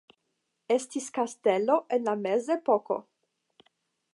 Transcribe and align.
Estis 0.75 1.09
kastelo 1.17 1.77
en 1.99 2.07
la 2.09 2.15
Mezepoko. 2.23 2.99